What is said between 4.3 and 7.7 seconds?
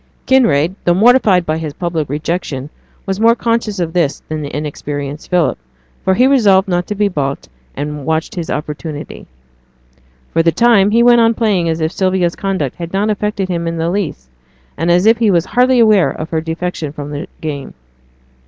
the inexperienced Philip; he resolved not to be baulked,